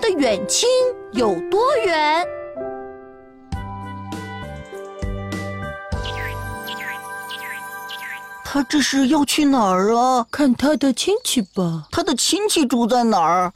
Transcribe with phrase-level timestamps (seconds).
[0.00, 0.68] 的远亲
[1.12, 2.26] 有多远？
[8.44, 10.26] 他这是要去哪儿啊？
[10.28, 13.52] 看他的亲戚吧，他的亲戚住在哪儿？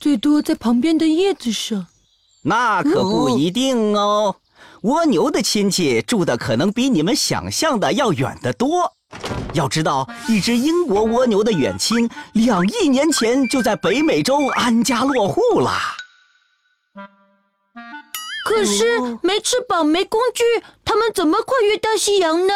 [0.00, 1.86] 最多在旁边的叶子上。
[2.42, 4.34] 那可不一定哦，
[4.82, 8.95] 蜗牛的亲戚住的可能比你们想象的要远得多。
[9.56, 15.72] 要知道，一只英国蜗牛的远亲，两亿年前就在北美洲安家落户了。
[18.48, 20.44] 可是没翅膀、没工具，
[20.84, 22.54] 他们怎么跨越大西洋呢？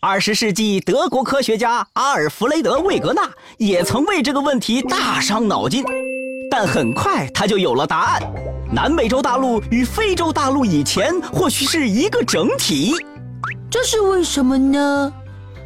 [0.00, 5.84] 二十世纪，德国科学家阿尔弗雷德·魏格纳也曾为这个问题大伤脑筋，
[6.50, 8.22] 但很快他就有了答案：
[8.72, 12.94] 南美洲大陆与非洲大陆以前或许是一个整体。
[13.70, 15.12] 这是为什么呢？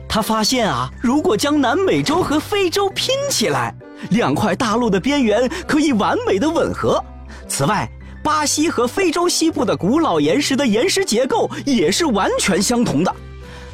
[0.08, 3.74] 他发现啊，如果将南美洲和非洲拼起来，
[4.10, 7.02] 两块大陆的边缘可以完美的吻合。
[7.48, 7.88] 此外，
[8.22, 13.14] 巴西和非洲西部的古老岩石的岩石结构也是完全相同的。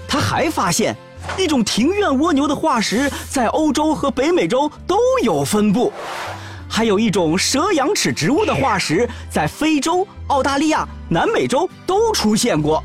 [0.09, 0.97] 他还发现，
[1.39, 5.93] 一种庭院蜗牛的化石在欧洲和北美洲都有分布，
[6.69, 12.83] 还有一种蛇羊齿植物的化石在非洲、澳大利亚、南美洲都出现过。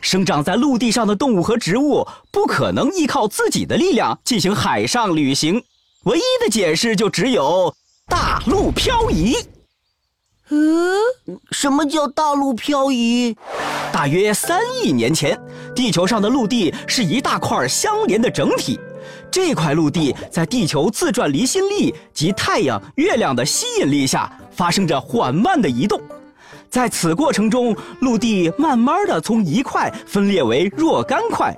[0.00, 5.62] 生长在陆地上的动物和植物不可能依靠自己的力量进行海上旅行，
[6.04, 7.74] 唯一的解释就只有
[8.08, 9.36] 大陆漂移。
[10.48, 10.96] 嗯，
[11.52, 13.36] 什么叫大陆漂移？
[13.92, 15.38] 大约三亿年前，
[15.76, 18.80] 地球上的陆地是一大块相连的整体。
[19.30, 26.00] 这块陆地在地球自转离心力及太阳、月亮的吸引力下，发生着缓慢的移动。
[26.70, 31.54] 在此过程中，陆地慢慢的从一块分裂为若干块。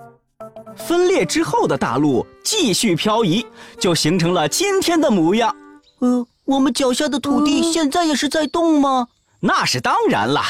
[0.76, 3.46] 分裂之后的大陆继续漂移，
[3.78, 5.54] 就形成了今天的模样。
[6.00, 6.26] 呃。
[6.44, 9.06] 我们脚下的土地现在也是在动吗？
[9.38, 10.42] 那是当然了，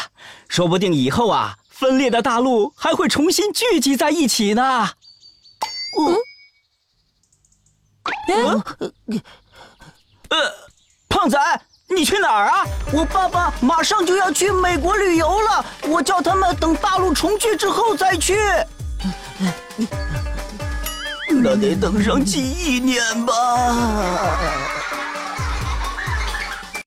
[0.48, 4.89] 说不定以后啊，分裂的大陆还会重新聚集在一起呢。
[6.01, 6.17] 嗯，
[10.30, 10.39] 呃，
[11.11, 11.39] 胖仔，
[11.95, 12.64] 你去哪儿啊？
[12.92, 18.36] 我爸爸马上就要去美国旅游了，我叫他们等大陆重聚之后再去。
[21.29, 23.33] 那得等上几亿年吧。